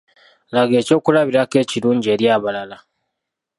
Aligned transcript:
Laga 0.53 0.75
ekyokulabirako 0.81 1.55
Ekirungi 1.63 2.07
eri 2.13 2.25
abalala. 2.35 2.77